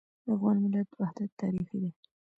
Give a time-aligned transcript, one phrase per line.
[0.25, 1.91] د افغان ملت وحدت تاریخي دی.